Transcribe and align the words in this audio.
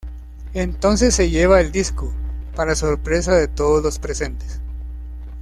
Entonces 0.55 1.13
se 1.13 1.29
lleva 1.29 1.61
el 1.61 1.71
disco, 1.71 2.11
para 2.55 2.73
sorpresa 2.73 3.35
de 3.35 3.47
todos 3.47 3.83
los 3.83 3.99
presentes. 3.99 4.59